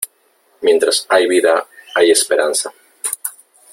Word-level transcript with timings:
Mientras 0.61 1.05
hay 1.09 1.27
vida 1.27 1.63
hay 1.93 2.09
esperanza. 2.09 2.73